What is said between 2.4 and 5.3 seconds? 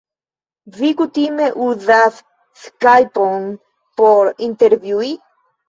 skajpon por intervjui...?